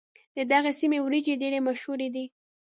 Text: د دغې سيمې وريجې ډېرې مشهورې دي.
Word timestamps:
د 0.35 0.37
دغې 0.51 0.71
سيمې 0.79 0.99
وريجې 1.01 1.39
ډېرې 1.41 1.59
مشهورې 1.67 2.07
دي. 2.15 2.25